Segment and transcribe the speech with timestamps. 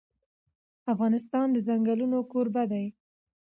[0.93, 2.85] افغانستان د ځنګلونه کوربه دی.